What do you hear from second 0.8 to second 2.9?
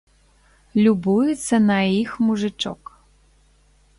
Любуецца на іх мужычок.